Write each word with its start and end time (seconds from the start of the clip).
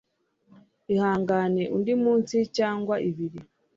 Ihangane 0.93 1.63
undi 1.75 1.93
munsi 2.03 2.35
cyangwa 2.57 2.95
ibiri 3.09 3.39